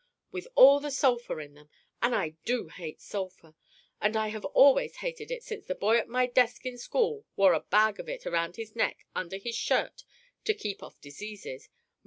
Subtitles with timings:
[0.31, 1.69] With all the sulphur in them!
[2.01, 3.53] And I do hate sulphur,
[4.01, 7.53] and I have always hated it since the boy at my desk in school wore
[7.53, 10.03] a bag of it around his neck under his shirt
[10.45, 11.69] to keep off diseases.